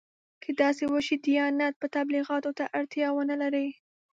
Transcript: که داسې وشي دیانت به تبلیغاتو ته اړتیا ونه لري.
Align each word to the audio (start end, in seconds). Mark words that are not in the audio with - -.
که 0.43 0.49
داسې 0.61 0.83
وشي 0.93 1.15
دیانت 1.25 1.73
به 1.81 1.87
تبلیغاتو 1.97 2.51
ته 2.57 2.63
اړتیا 2.77 3.07
ونه 3.13 3.35
لري. 3.41 3.67